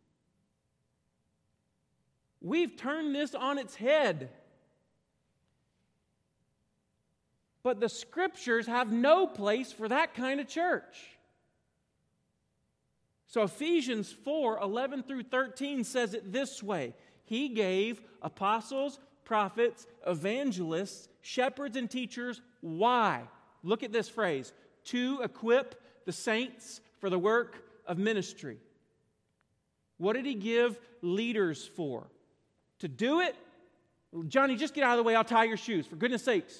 [2.40, 4.31] We've turned this on its head.
[7.62, 11.18] But the scriptures have no place for that kind of church.
[13.27, 21.09] So Ephesians 4 11 through 13 says it this way He gave apostles, prophets, evangelists,
[21.20, 22.40] shepherds, and teachers.
[22.61, 23.22] Why?
[23.62, 24.53] Look at this phrase
[24.85, 28.59] to equip the saints for the work of ministry.
[29.98, 32.07] What did he give leaders for?
[32.81, 33.37] To do it?
[34.29, 35.14] Johnny, just get out of the way.
[35.14, 36.57] I'll tie your shoes, for goodness sakes.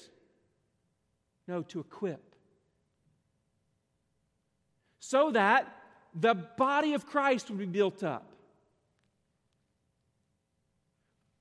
[1.47, 2.35] No, to equip.
[4.99, 5.67] So that
[6.13, 8.25] the body of Christ would be built up.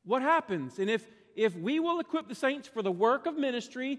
[0.05, 0.79] What happens?
[0.79, 3.99] And if, if we will equip the saints for the work of ministry,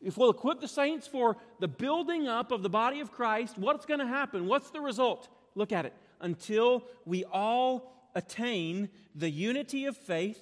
[0.00, 3.84] if we'll equip the saints for the building up of the body of Christ, what's
[3.84, 4.46] going to happen?
[4.46, 5.28] What's the result?
[5.56, 5.92] Look at it.
[6.20, 10.40] Until we all attain the unity of faith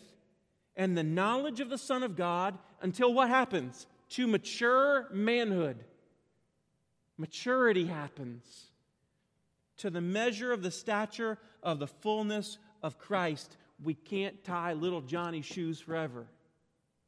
[0.77, 3.87] and the knowledge of the Son of God, until what happens?
[4.11, 5.85] To mature manhood.
[7.17, 8.67] Maturity happens.
[9.79, 15.01] To the measure of the stature of the fullness of Christ, we can't tie little
[15.01, 16.27] Johnny's shoes forever.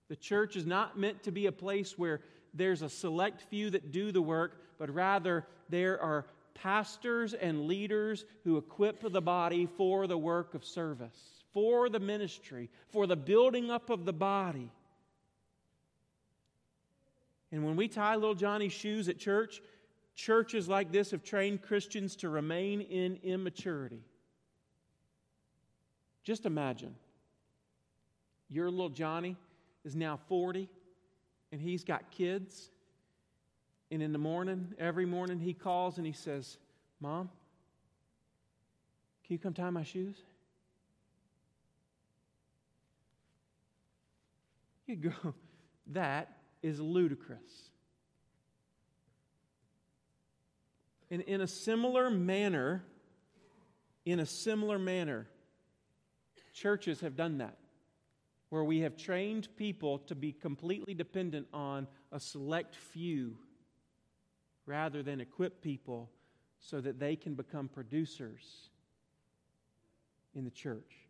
[0.09, 2.21] The church is not meant to be a place where
[2.53, 8.25] there's a select few that do the work, but rather there are pastors and leaders
[8.45, 13.71] who equip the body for the work of service, for the ministry, for the building
[13.71, 14.71] up of the body.
[17.53, 19.61] And when we tie little Johnny's shoes at church,
[20.15, 24.03] churches like this have trained Christians to remain in immaturity.
[26.23, 26.95] Just imagine
[28.49, 29.37] your little Johnny
[29.85, 30.69] is now 40
[31.53, 32.71] and he's got kids.
[33.91, 36.59] And in the morning, every morning, he calls and he says,
[37.01, 37.29] Mom,
[39.25, 40.17] can you come tie my shoes?
[44.87, 45.35] You go,
[45.89, 47.71] that is ludicrous.
[51.11, 52.85] And in a similar manner,
[54.05, 55.27] in a similar manner,
[56.53, 57.57] churches have done that
[58.51, 63.37] where we have trained people to be completely dependent on a select few
[64.67, 66.11] rather than equip people
[66.59, 68.71] so that they can become producers
[70.35, 71.01] in the church.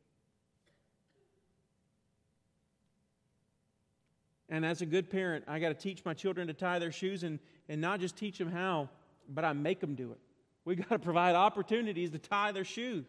[4.48, 7.22] And as a good parent, I got to teach my children to tie their shoes
[7.22, 8.88] and, and not just teach them how,
[9.28, 10.18] but I make them do it.
[10.64, 13.06] We got to provide opportunities to tie their shoes.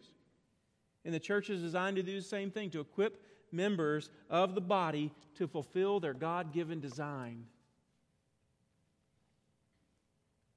[1.04, 4.60] And the church is designed to do the same thing to equip members of the
[4.60, 7.44] body to fulfill their God given design.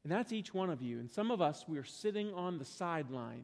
[0.06, 1.00] And that's each one of you.
[1.00, 3.42] And some of us, we're sitting on the sidelines.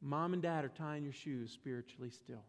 [0.00, 2.44] Mom and dad are tying your shoes spiritually still.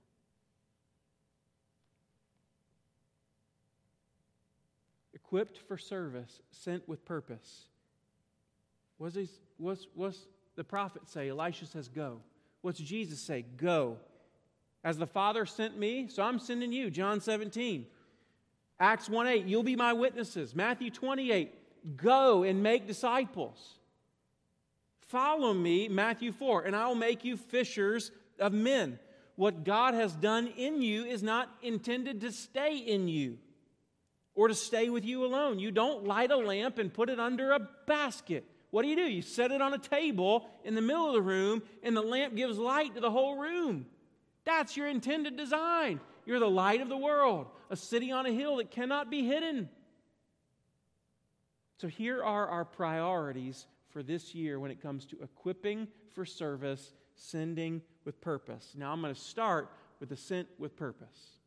[5.15, 7.65] Equipped for service, sent with purpose.
[8.99, 9.27] What's, he,
[9.57, 11.29] was, was the prophet say?
[11.29, 12.19] Elisha says, Go.
[12.61, 13.45] What's Jesus say?
[13.57, 13.97] Go.
[14.83, 16.91] As the Father sent me, so I'm sending you.
[16.91, 17.87] John 17.
[18.81, 20.55] Acts 1 8, you'll be my witnesses.
[20.55, 21.53] Matthew 28,
[21.97, 23.75] go and make disciples.
[25.07, 28.97] Follow me, Matthew 4, and I will make you fishers of men.
[29.35, 33.37] What God has done in you is not intended to stay in you
[34.33, 35.59] or to stay with you alone.
[35.59, 38.45] You don't light a lamp and put it under a basket.
[38.71, 39.03] What do you do?
[39.03, 42.35] You set it on a table in the middle of the room, and the lamp
[42.35, 43.85] gives light to the whole room.
[44.43, 45.99] That's your intended design.
[46.25, 49.69] You're the light of the world, a city on a hill that cannot be hidden.
[51.77, 56.93] So, here are our priorities for this year when it comes to equipping for service,
[57.15, 58.73] sending with purpose.
[58.77, 61.37] Now, I'm going to start with the sent with purpose.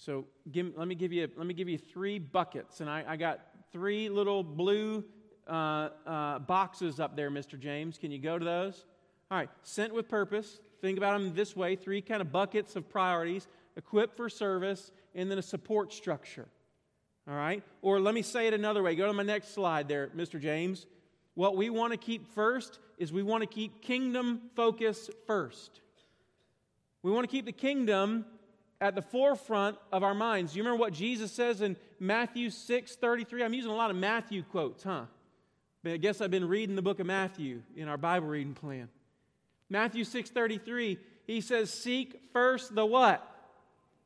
[0.00, 2.80] So give, let, me give you, let me give you three buckets.
[2.80, 3.40] And I, I got
[3.70, 5.04] three little blue
[5.46, 7.58] uh, uh, boxes up there, Mr.
[7.58, 7.98] James.
[7.98, 8.86] Can you go to those?
[9.30, 10.58] All right, sent with purpose.
[10.80, 15.30] Think about them this way three kind of buckets of priorities equipped for service, and
[15.30, 16.46] then a support structure.
[17.28, 17.62] All right?
[17.82, 18.94] Or let me say it another way.
[18.94, 20.40] Go to my next slide there, Mr.
[20.40, 20.86] James.
[21.34, 25.80] What we want to keep first is we want to keep kingdom focus first.
[27.02, 28.26] We want to keep the kingdom
[28.80, 30.56] at the forefront of our minds.
[30.56, 33.44] You remember what Jesus says in Matthew 6 33?
[33.44, 35.04] I'm using a lot of Matthew quotes, huh?
[35.82, 38.88] But I guess I've been reading the book of Matthew in our Bible reading plan.
[39.70, 43.26] Matthew 6:33, he says, Seek first the what?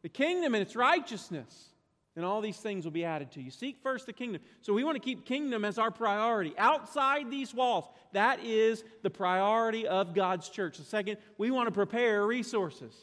[0.03, 1.71] The kingdom and its righteousness
[2.17, 3.51] and all these things will be added to you.
[3.51, 4.41] Seek first the kingdom.
[4.61, 6.55] So we want to keep kingdom as our priority.
[6.59, 10.79] Outside these walls, that is the priority of God's church.
[10.79, 12.95] The second, we want to prepare resources.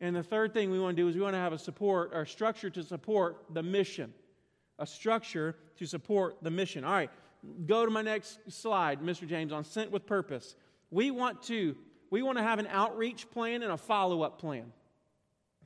[0.00, 2.10] And the third thing we want to do is we want to have a support
[2.12, 4.12] or structure to support the mission.
[4.78, 6.84] A structure to support the mission.
[6.84, 7.10] All right,
[7.66, 9.26] go to my next slide, Mr.
[9.26, 10.54] James, on sent with purpose.
[10.90, 11.76] We want to
[12.10, 14.72] we want to have an outreach plan and a follow-up plan.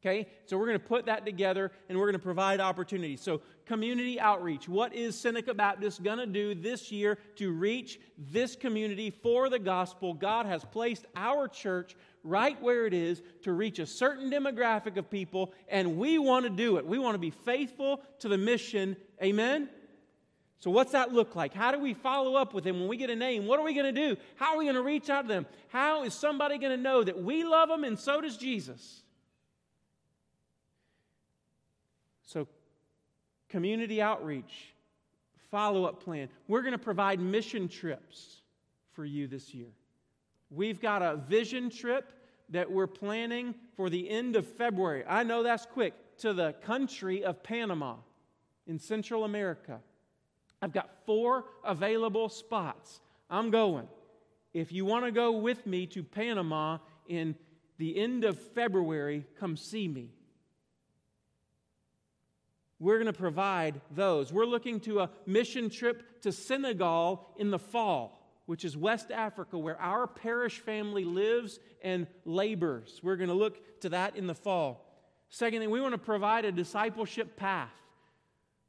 [0.04, 0.28] Okay?
[0.44, 3.22] So we're going to put that together and we're going to provide opportunities.
[3.22, 4.68] So, community outreach.
[4.68, 9.58] What is Seneca Baptist going to do this year to reach this community for the
[9.58, 10.12] gospel?
[10.12, 15.08] God has placed our church right where it is to reach a certain demographic of
[15.08, 16.84] people, and we want to do it.
[16.84, 18.96] We want to be faithful to the mission.
[19.22, 19.70] Amen?
[20.58, 21.52] So, what's that look like?
[21.52, 23.46] How do we follow up with them when we get a name?
[23.46, 24.16] What are we going to do?
[24.36, 25.46] How are we going to reach out to them?
[25.68, 29.02] How is somebody going to know that we love them and so does Jesus?
[32.22, 32.48] So,
[33.48, 34.74] community outreach,
[35.50, 36.28] follow up plan.
[36.48, 38.40] We're going to provide mission trips
[38.92, 39.68] for you this year.
[40.50, 42.12] We've got a vision trip
[42.50, 45.04] that we're planning for the end of February.
[45.06, 47.96] I know that's quick to the country of Panama
[48.66, 49.80] in Central America.
[50.62, 53.00] I've got four available spots.
[53.28, 53.88] I'm going.
[54.52, 56.78] If you want to go with me to Panama
[57.08, 57.34] in
[57.78, 60.10] the end of February, come see me
[62.84, 64.30] we're going to provide those.
[64.30, 69.58] We're looking to a mission trip to Senegal in the fall, which is West Africa,
[69.58, 73.00] where our parish family lives and labors.
[73.02, 74.84] We're going to look to that in the fall.
[75.30, 77.72] Second thing, we want to provide a discipleship path.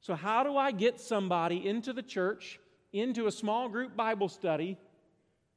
[0.05, 2.59] So, how do I get somebody into the church,
[2.93, 4.77] into a small group Bible study,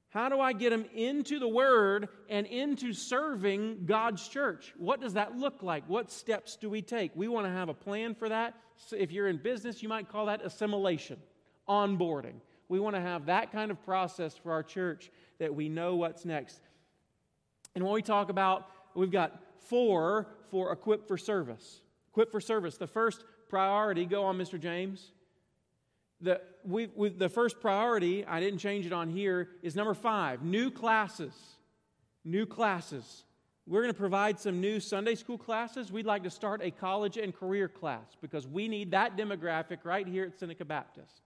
[0.08, 4.72] how do I get them into the Word and into serving God's church?
[4.78, 5.86] What does that look like?
[5.86, 7.10] What steps do we take?
[7.14, 8.54] We want to have a plan for that.
[8.78, 11.18] So if you're in business, you might call that assimilation,
[11.68, 12.40] onboarding.
[12.70, 16.24] We want to have that kind of process for our church that we know what's
[16.24, 16.62] next.
[17.74, 21.82] And when we talk about, we've got four for equip for service.
[22.12, 22.78] Equip for service.
[22.78, 24.60] The first priority, go on, Mr.
[24.60, 25.12] James
[26.20, 30.42] the, we, we, the first priority, I didn't change it on here, is number five
[30.42, 31.34] new classes.
[32.24, 33.24] New classes.
[33.66, 35.92] We're going to provide some new Sunday school classes.
[35.92, 40.06] We'd like to start a college and career class because we need that demographic right
[40.06, 41.22] here at Seneca Baptist.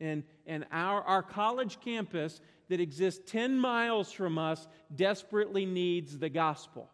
[0.00, 6.28] And, and our, our college campus that exists 10 miles from us desperately needs the
[6.28, 6.90] gospel.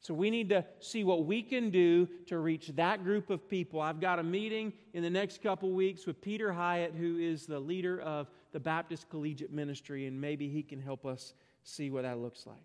[0.00, 3.82] So we need to see what we can do to reach that group of people.
[3.82, 7.60] I've got a meeting in the next couple weeks with Peter Hyatt, who is the
[7.60, 11.34] leader of the Baptist Collegiate Ministry, and maybe he can help us
[11.64, 12.62] see what that looks like.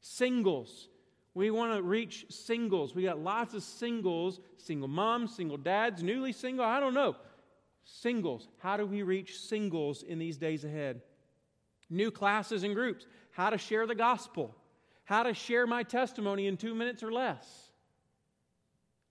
[0.00, 0.88] Singles.
[1.34, 2.94] We want to reach singles.
[2.94, 7.14] We got lots of singles, single moms, single dads, newly single, I don't know.
[7.84, 8.48] Singles.
[8.58, 11.02] How do we reach singles in these days ahead?
[11.90, 13.06] New classes and groups.
[13.32, 14.54] How to share the gospel
[15.08, 17.70] how to share my testimony in two minutes or less.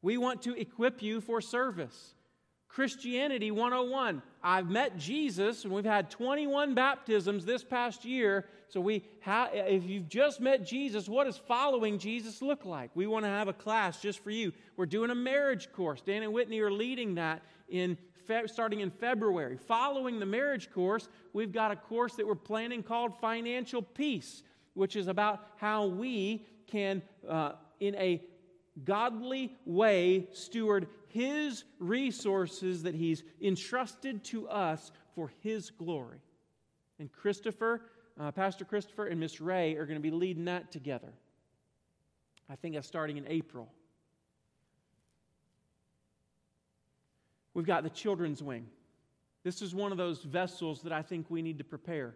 [0.04, 2.14] We want to equip you for service.
[2.68, 4.22] Christianity 101.
[4.44, 8.46] I've met Jesus, and we've had 21 baptisms this past year.
[8.68, 12.92] So, we ha- if you've just met Jesus, what does following Jesus look like?
[12.94, 14.54] We want to have a class just for you.
[14.76, 16.02] We're doing a marriage course.
[16.02, 19.58] Dan and Whitney are leading that in fe- starting in February.
[19.58, 24.44] Following the marriage course, we've got a course that we're planning called Financial Peace,
[24.78, 28.22] which is about how we can, uh, in a
[28.84, 36.20] godly way, steward His resources that He's entrusted to us for His glory.
[37.00, 37.82] And Christopher,
[38.20, 41.12] uh, Pastor Christopher, and Miss Ray are going to be leading that together.
[42.48, 43.68] I think that's starting in April.
[47.56, 48.68] We've got the children's wing.
[49.44, 52.14] This is one of those vessels that I think we need to prepare.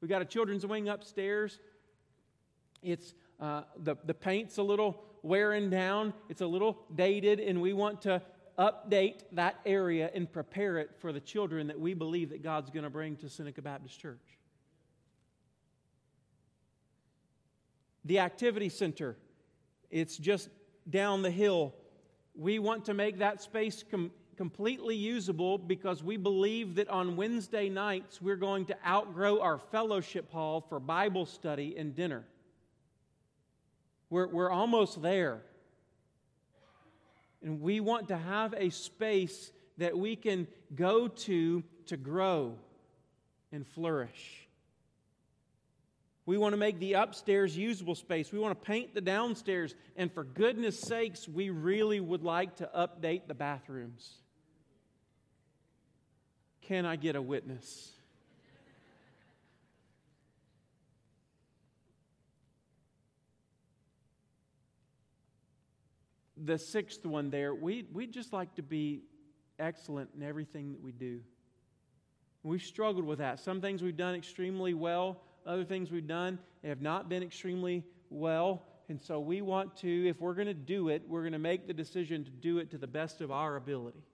[0.00, 1.58] We've got a children's wing upstairs.
[2.82, 7.72] It's uh, the, the paint's a little wearing down, it's a little dated, and we
[7.72, 8.22] want to
[8.58, 12.84] update that area and prepare it for the children that we believe that God's going
[12.84, 14.38] to bring to Seneca Baptist Church.
[18.04, 19.16] The activity center,
[19.90, 20.48] it's just
[20.88, 21.74] down the hill.
[22.34, 23.82] We want to make that space
[24.36, 30.30] completely usable because we believe that on Wednesday nights we're going to outgrow our fellowship
[30.30, 32.24] hall for Bible study and dinner.
[34.10, 35.42] We're, we're almost there.
[37.42, 42.56] And we want to have a space that we can go to to grow
[43.52, 44.46] and flourish.
[46.26, 48.32] We want to make the upstairs usable space.
[48.32, 49.76] We want to paint the downstairs.
[49.96, 54.12] And for goodness sakes, we really would like to update the bathrooms.
[56.66, 57.92] Can I get a witness?
[66.46, 69.02] the sixth one there, we, we just like to be
[69.58, 71.20] excellent in everything that we do.
[72.42, 73.40] We've struggled with that.
[73.40, 78.62] Some things we've done extremely well, other things we've done have not been extremely well.
[78.88, 81.66] And so we want to, if we're going to do it, we're going to make
[81.66, 84.04] the decision to do it to the best of our ability.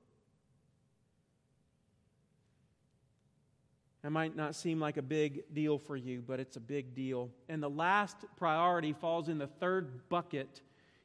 [4.03, 7.31] That might not seem like a big deal for you, but it's a big deal.
[7.49, 10.61] And the last priority falls in the third bucket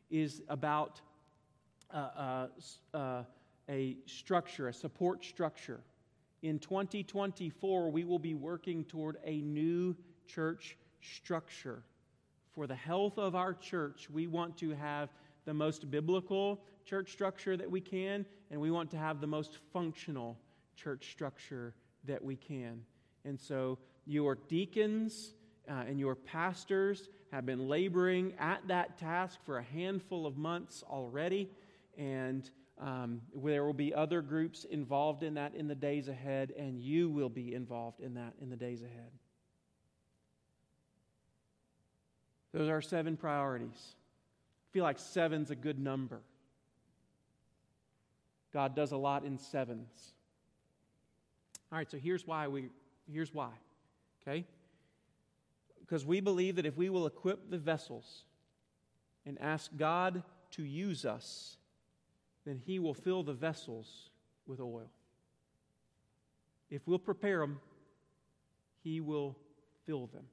[0.09, 0.99] is about
[1.93, 2.47] uh,
[2.93, 3.23] uh, uh,
[3.69, 5.81] a structure, a support structure.
[6.41, 9.95] In 2024, we will be working toward a new
[10.25, 11.83] church structure.
[12.53, 15.09] For the health of our church, we want to have
[15.45, 19.59] the most biblical church structure that we can, and we want to have the most
[19.71, 20.37] functional
[20.75, 21.75] church structure
[22.07, 22.81] that we can.
[23.25, 25.33] And so, your deacons
[25.69, 30.83] uh, and your pastors have been laboring at that task for a handful of months
[30.89, 31.49] already
[31.97, 32.49] and
[32.79, 37.09] um, there will be other groups involved in that in the days ahead, and you
[37.09, 39.11] will be involved in that in the days ahead.
[42.53, 43.95] Those are seven priorities.
[44.69, 46.21] I feel like seven's a good number.
[48.53, 50.13] God does a lot in sevens.
[51.71, 52.69] All right, so here's why we
[53.11, 53.51] here's why.
[54.21, 54.45] Okay?
[55.79, 58.23] Because we believe that if we will equip the vessels
[59.25, 61.57] and ask God to use us,
[62.45, 64.09] then He will fill the vessels
[64.45, 64.89] with oil.
[66.69, 67.59] If we'll prepare them,
[68.83, 69.37] He will
[69.85, 70.25] fill them.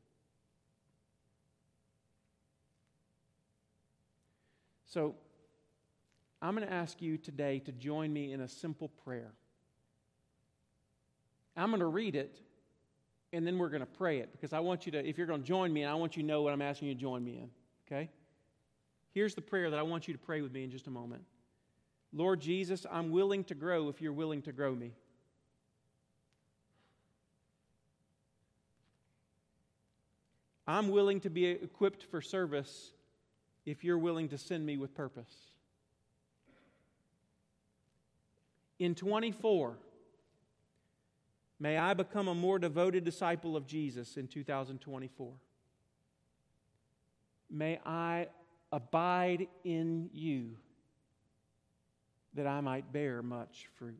[4.87, 5.16] So,
[6.41, 9.32] I'm going to ask you today to join me in a simple prayer.
[11.57, 12.40] I'm going to read it,
[13.32, 15.42] and then we're going to pray it because I want you to, if you're going
[15.42, 17.24] to join me, and I want you to know what I'm asking you to join
[17.24, 17.50] me in.
[17.86, 18.11] Okay?
[19.12, 21.22] Here's the prayer that I want you to pray with me in just a moment.
[22.12, 24.92] Lord Jesus, I'm willing to grow if you're willing to grow me.
[30.66, 32.92] I'm willing to be equipped for service
[33.66, 35.32] if you're willing to send me with purpose.
[38.78, 39.76] In 24,
[41.59, 45.32] may I become a more devoted disciple of Jesus in 2024.
[47.50, 48.28] May I
[48.72, 50.57] abide in you
[52.34, 53.94] that I might bear much fruit.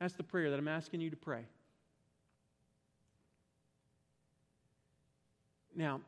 [0.00, 1.44] That's the prayer that I'm asking you to pray.
[5.74, 6.00] Now,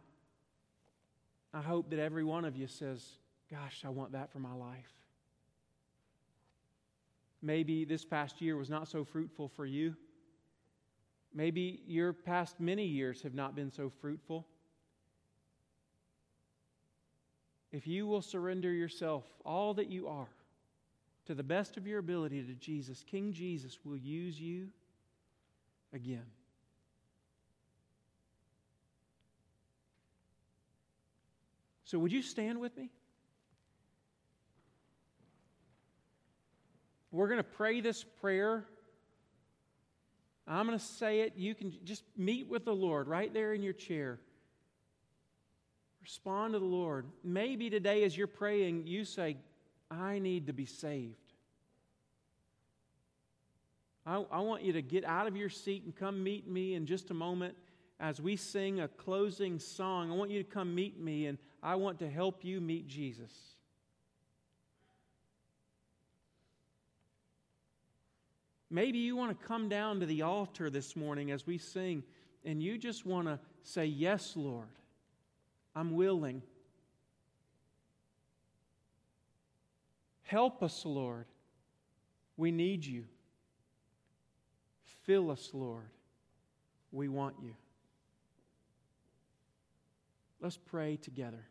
[1.53, 3.03] I hope that every one of you says,
[3.51, 4.91] Gosh, I want that for my life.
[7.45, 9.95] Maybe this past year was not so fruitful for you.
[11.33, 14.47] Maybe your past many years have not been so fruitful.
[17.75, 20.29] if you will surrender yourself, all that you are,
[21.27, 24.69] to the best of your ability to Jesus, King Jesus will use you
[25.93, 26.27] again.
[31.83, 32.91] So, would you stand with me?
[37.15, 38.65] We're going to pray this prayer.
[40.49, 41.35] I'm going to say it.
[41.37, 44.19] You can just meet with the Lord right there in your chair.
[46.03, 47.07] Respond to the Lord.
[47.23, 49.37] Maybe today, as you're praying, you say,
[49.93, 51.15] I need to be saved.
[54.05, 56.85] I, I, want you to get out of your seat and come meet me in
[56.85, 57.55] just a moment
[58.01, 60.11] as we sing a closing song.
[60.11, 63.54] I want you to come meet me, and I want to help you meet Jesus.
[68.75, 72.03] Maybe you want to come down to the altar this morning as we sing,
[72.45, 74.67] and you just want to say, Yes, Lord,
[75.77, 76.43] I'm willing.
[80.25, 81.27] Help us, Lord.
[82.37, 83.05] We need you.
[85.05, 85.87] Fill us, Lord.
[86.91, 87.55] We want you.
[90.41, 91.47] Let's pray together.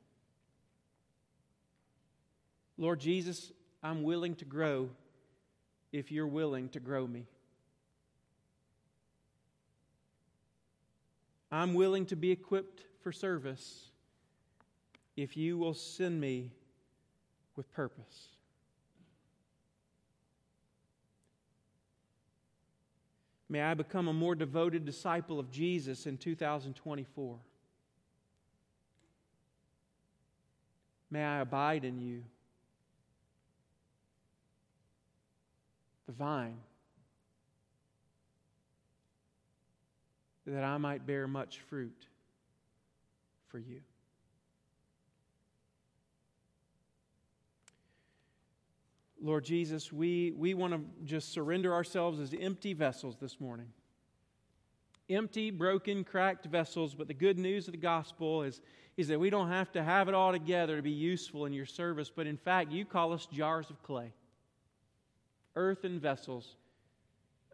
[2.78, 4.90] Lord Jesus, I'm willing to grow
[5.94, 7.26] if you're willing to grow me.
[11.52, 13.92] I'm willing to be equipped for service
[15.16, 16.52] if you will send me
[17.56, 18.30] with purpose.
[23.48, 27.38] May I become a more devoted disciple of Jesus in 2024.
[31.12, 32.24] May I abide in you.
[36.06, 36.58] The vine,
[40.46, 42.08] that I might bear much fruit
[43.48, 43.82] for you.
[49.24, 53.68] Lord Jesus, we, we want to just surrender ourselves as empty vessels this morning.
[55.10, 58.60] Empty, broken, cracked vessels, but the good news of the gospel is,
[58.98, 61.66] is that we don't have to have it all together to be useful in your
[61.66, 64.12] service, but in fact, you call us jars of clay,
[65.56, 66.56] earthen vessels.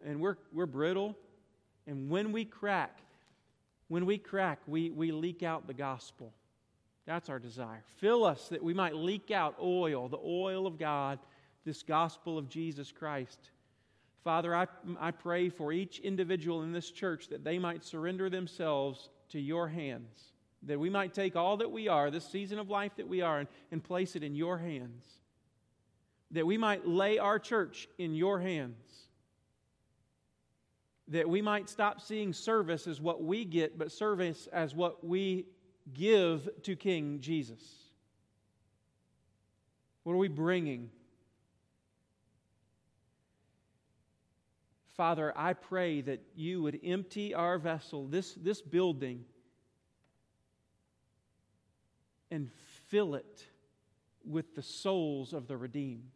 [0.04, 1.16] And we're, we're brittle,
[1.86, 2.98] and when we crack,
[3.88, 6.32] when we crack, we, we leak out the gospel.
[7.06, 7.82] That's our desire.
[7.96, 11.18] Fill us that we might leak out oil, the oil of God
[11.64, 13.50] this gospel of Jesus Christ.
[14.24, 14.66] Father, I,
[14.98, 19.68] I pray for each individual in this church that they might surrender themselves to your
[19.68, 20.32] hands,
[20.64, 23.38] that we might take all that we are, this season of life that we are,
[23.38, 25.06] and, and place it in your hands,
[26.32, 28.76] that we might lay our church in your hands,
[31.08, 35.46] that we might stop seeing service as what we get, but service as what we
[35.92, 37.62] give to King Jesus.
[40.04, 40.90] What are we bringing?
[44.96, 49.24] Father, I pray that you would empty our vessel, this, this building,
[52.30, 52.50] and
[52.88, 53.46] fill it
[54.24, 56.10] with the souls of the redeemed.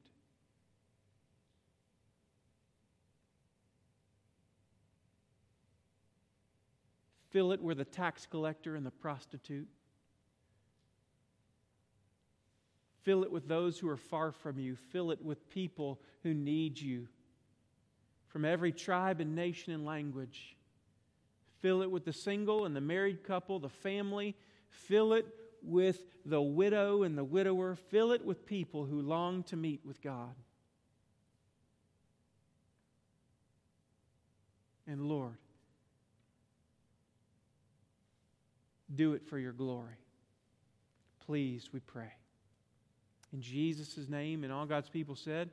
[7.35, 9.67] Fill it with the tax collector and the prostitute.
[13.03, 14.77] Fill it with those who are far from you.
[14.77, 17.09] Fill it with people who need you
[18.29, 20.55] from every tribe and nation and language.
[21.61, 24.37] Fill it with the single and the married couple, the family.
[24.69, 25.27] Fill it
[25.61, 27.75] with the widow and the widower.
[27.75, 30.37] Fill it with people who long to meet with God.
[34.87, 35.39] And Lord,
[38.93, 39.99] do it for your glory.
[41.25, 42.13] Please, we pray.
[43.33, 45.51] In Jesus' name, and all God's people said,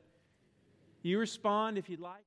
[1.02, 2.24] you respond if you'd like.